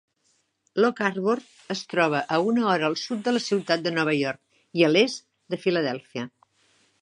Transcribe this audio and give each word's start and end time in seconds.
Loch 0.83 1.01
Arbor 1.07 1.41
es 1.75 1.83
troba 1.93 2.21
a 2.37 2.39
una 2.53 2.63
hora 2.71 2.87
al 2.93 2.97
sud 3.01 3.21
de 3.27 3.35
la 3.37 3.43
ciutat 3.49 3.85
de 3.89 3.93
Nova 3.99 4.17
York 4.23 4.59
i 4.81 4.87
a 4.89 4.91
l'est 4.97 5.27
de 5.57 5.61
Filadèlfia. 5.69 6.27